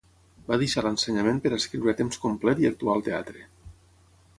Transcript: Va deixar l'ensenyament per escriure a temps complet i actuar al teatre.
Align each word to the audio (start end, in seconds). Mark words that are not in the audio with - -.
Va 0.47 0.57
deixar 0.61 0.83
l'ensenyament 0.85 1.43
per 1.45 1.53
escriure 1.59 1.95
a 1.95 1.95
temps 2.03 2.21
complet 2.27 2.63
i 2.67 2.71
actuar 2.75 2.97
al 2.97 3.09
teatre. 3.13 3.51